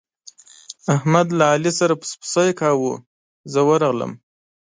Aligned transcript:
احمد 0.95 1.27
له 1.37 1.43
علي 1.53 1.71
سره 1.79 1.93
پسپسی 2.01 2.49
کاوو، 2.59 2.93
زه 3.51 3.59
ورغلم. 3.69 4.11